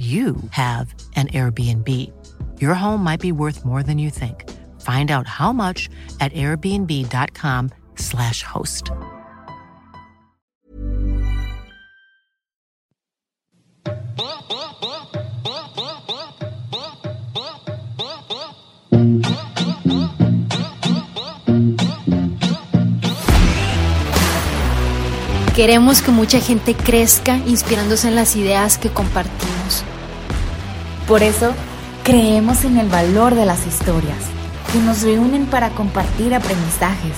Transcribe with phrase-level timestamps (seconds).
[0.00, 1.86] you have an Airbnb.
[2.58, 4.48] Your home might be worth more than you think.
[4.80, 8.92] Find out how much at airbnb.com/slash host.
[25.54, 29.49] Queremos que mucha gente crezca inspirándose en las ideas que compartimos.
[31.10, 31.50] Por eso,
[32.04, 34.18] creemos en el valor de las historias,
[34.72, 37.16] que nos reúnen para compartir aprendizajes.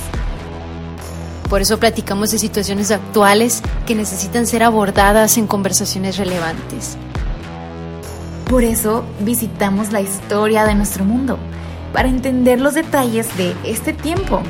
[1.50, 6.96] Por eso platicamos de situaciones actuales que necesitan ser abordadas en conversaciones relevantes.
[8.48, 11.38] Por eso visitamos la historia de nuestro mundo,
[11.92, 14.40] para entender los detalles de este tiempo.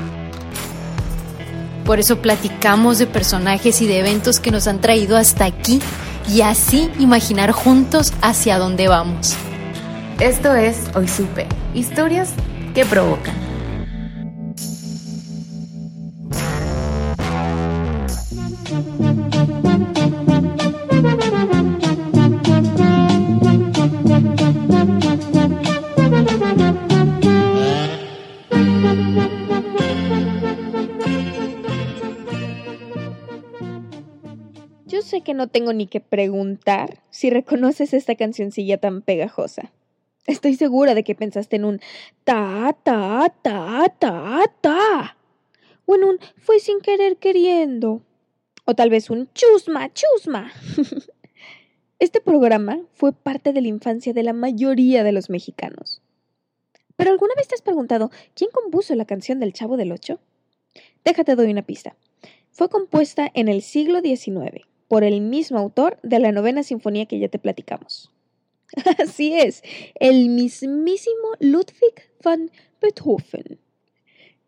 [1.85, 5.81] Por eso platicamos de personajes y de eventos que nos han traído hasta aquí
[6.29, 9.37] y así imaginar juntos hacia dónde vamos.
[10.21, 12.33] Esto es Hoy Supe, historias
[12.75, 13.42] que provocan.
[34.93, 39.73] Yo sé que no tengo ni que preguntar si reconoces esta cancioncilla tan pegajosa.
[40.27, 41.81] Estoy segura de que pensaste en un
[42.25, 45.17] ta, ta, ta, ta, ta.
[45.87, 48.03] O en un fue sin querer queriendo.
[48.67, 50.53] O tal vez un chusma, chusma.
[51.99, 56.03] Este programa fue parte de la infancia de la mayoría de los mexicanos.
[56.97, 60.21] ¿Pero alguna vez te has preguntado quién compuso la canción del Chavo del Ocho?
[61.03, 61.97] Déjate doy una pista.
[62.51, 67.19] Fue compuesta en el siglo XIX por el mismo autor de la novena sinfonía que
[67.19, 68.13] ya te platicamos.
[68.99, 69.63] Así es,
[69.95, 73.59] el mismísimo Ludwig van Beethoven.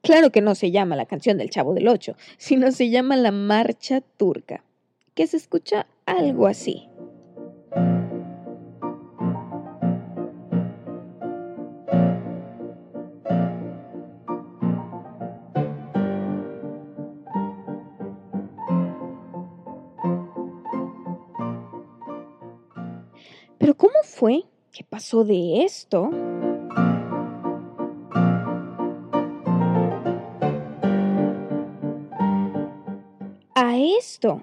[0.02, 3.32] Claro que no se llama la canción del Chavo del Ocho, sino se llama la
[3.32, 4.62] Marcha Turca,
[5.14, 6.90] que se escucha algo así.
[23.58, 26.10] Pero ¿cómo fue que pasó de esto
[33.54, 34.42] a esto?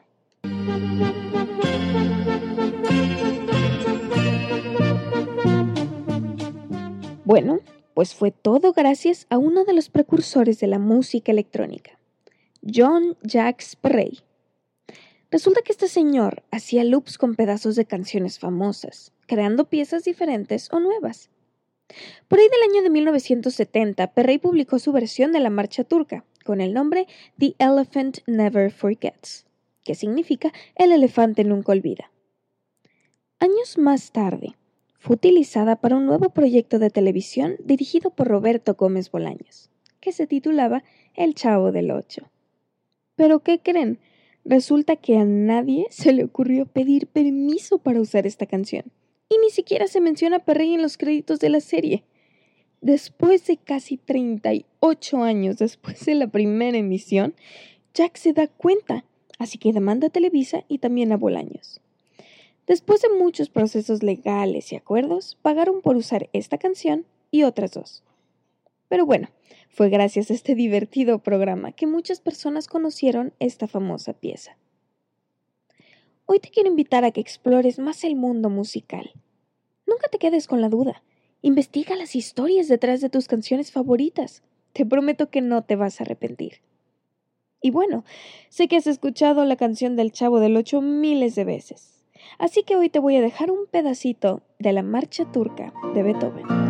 [7.26, 7.60] Bueno,
[7.94, 11.92] pues fue todo gracias a uno de los precursores de la música electrónica,
[12.62, 14.20] John Jacques Perrey.
[15.32, 20.82] Resulta que este señor hacía loops con pedazos de canciones famosas, creando piezas diferentes o
[20.82, 21.30] nuevas.
[22.28, 26.60] Por ahí del año de 1970, Perrey publicó su versión de la marcha turca, con
[26.60, 27.08] el nombre
[27.40, 29.46] The Elephant Never Forgets,
[29.86, 32.12] que significa El elefante nunca olvida.
[33.40, 34.58] Años más tarde,
[35.00, 39.70] fue utilizada para un nuevo proyecto de televisión dirigido por Roberto Gómez Bolaños,
[40.02, 40.84] que se titulaba
[41.16, 42.30] El Chavo del Ocho.
[43.16, 44.00] Pero ¿qué creen?
[44.44, 48.86] Resulta que a nadie se le ocurrió pedir permiso para usar esta canción,
[49.30, 52.04] y ni siquiera se menciona a Perrey en los créditos de la serie.
[52.82, 57.36] Después de casi 38 años después de la primera emisión,
[57.94, 59.06] Jack se da cuenta,
[59.38, 61.80] así que demanda a Televisa y también a Bolaños.
[62.66, 68.04] Después de muchos procesos legales y acuerdos, pagaron por usar esta canción y otras dos.
[68.92, 69.30] Pero bueno,
[69.70, 74.58] fue gracias a este divertido programa que muchas personas conocieron esta famosa pieza.
[76.26, 79.14] Hoy te quiero invitar a que explores más el mundo musical.
[79.88, 81.04] Nunca te quedes con la duda.
[81.42, 84.44] Investiga las historias detrás de tus canciones favoritas.
[84.74, 86.56] Te prometo que no te vas a arrepentir.
[87.62, 88.04] Y bueno,
[88.50, 92.04] sé que has escuchado la canción del Chavo del Ocho miles de veces.
[92.40, 96.61] Así que hoy te voy a dejar un pedacito de la marcha turca de Beethoven.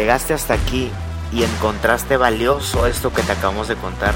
[0.00, 0.90] Llegaste hasta aquí
[1.30, 4.14] y encontraste valioso esto que te acabamos de contar,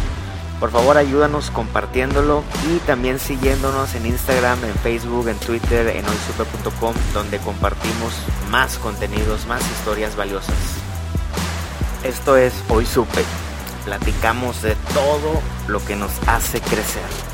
[0.58, 6.94] por favor ayúdanos compartiéndolo y también siguiéndonos en Instagram, en Facebook, en Twitter, en hoysupe.com
[7.12, 8.14] donde compartimos
[8.50, 10.56] más contenidos, más historias valiosas.
[12.02, 13.22] Esto es Hoy Supe.
[13.84, 17.33] Platicamos de todo lo que nos hace crecer.